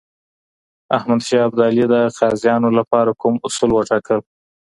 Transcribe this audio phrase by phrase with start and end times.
[0.97, 4.19] احمد شاه ابدالي د قاضیانو لپاره کوم اصول وټاکل؟